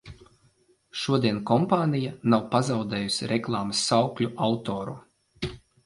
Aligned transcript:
Šodien 1.01 1.41
kompānija 1.51 2.15
nav 2.35 2.49
pazaudējusi 2.57 3.31
reklāmas 3.35 3.87
saukļu 3.93 4.35
autoru. 4.51 5.03